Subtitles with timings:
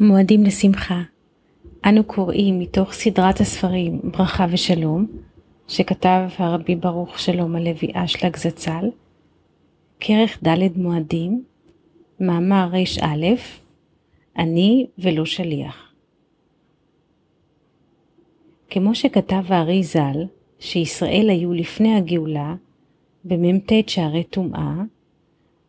[0.00, 1.02] מועדים לשמחה.
[1.84, 5.06] אנו קוראים מתוך סדרת הספרים ברכה ושלום,
[5.68, 8.90] שכתב הרבי ברוך שלום הלוי אשלג זצ"ל,
[10.00, 11.44] כרך ד' מועדים,
[12.20, 13.26] מאמר ר"א,
[14.38, 15.92] אני ולא שליח.
[18.70, 20.24] כמו שכתב הארי ז"ל,
[20.58, 22.54] שישראל היו לפני הגאולה
[23.24, 24.74] במ"ט שערי טומאה,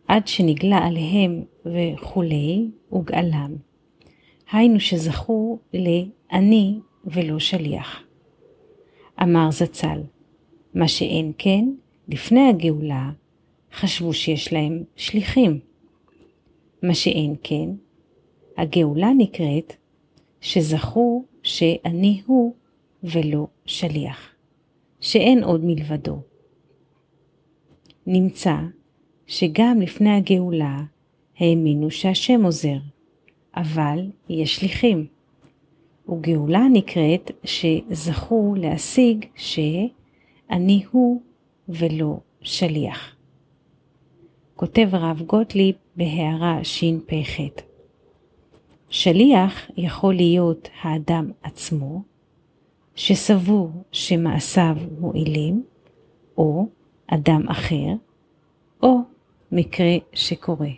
[0.08, 3.69] עד שנגלה עליהם וכולי, וגאלם.
[4.52, 8.04] היינו שזכו ל"אני ולא שליח".
[9.24, 10.02] אמר זצ"ל,
[10.74, 11.70] מה שאין כן,
[12.08, 13.12] לפני הגאולה,
[13.74, 15.60] חשבו שיש להם שליחים.
[16.84, 17.70] מה שאין כן,
[18.58, 19.74] הגאולה נקראת
[20.42, 22.54] שזכו שאני הוא
[23.04, 24.30] ולא שליח,
[25.00, 26.18] שאין עוד מלבדו.
[28.08, 28.56] נמצא
[29.28, 30.80] שגם לפני הגאולה
[31.38, 32.78] האמינו שהשם עוזר,
[33.56, 35.06] אבל יש שליחים.
[36.10, 41.22] וגאולה נקראת שזכו להשיג שאני הוא
[41.70, 43.16] ולא שליח.
[44.56, 47.40] כותב הרב גוטליב בהערה שפ"ח
[48.90, 52.02] שליח יכול להיות האדם עצמו,
[52.96, 55.64] שסבור שמעשיו מועילים,
[56.38, 56.68] או
[57.08, 57.94] אדם אחר,
[58.84, 58.98] או
[59.52, 60.70] מקרה שקורה.